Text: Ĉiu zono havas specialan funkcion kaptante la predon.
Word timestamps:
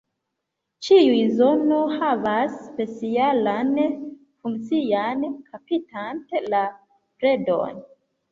Ĉiu 0.85 1.17
zono 1.39 1.81
havas 1.97 2.55
specialan 2.69 3.69
funkcion 3.99 5.29
kaptante 5.51 6.43
la 6.55 6.63
predon. 7.21 7.79